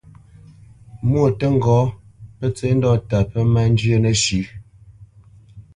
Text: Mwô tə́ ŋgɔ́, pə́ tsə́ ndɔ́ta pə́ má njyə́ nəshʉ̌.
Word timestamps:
Mwô 1.09 1.23
tə́ 1.39 1.49
ŋgɔ́, 1.57 1.81
pə́ 2.37 2.47
tsə́ 2.55 2.71
ndɔ́ta 2.77 3.17
pə́ 3.31 3.43
má 3.53 3.61
njyə́ 3.71 3.97
nəshʉ̌. 4.03 4.43